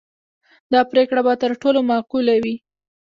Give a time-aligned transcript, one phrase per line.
[0.71, 2.55] دا پرېکړه به تر ټولو معقوله وي.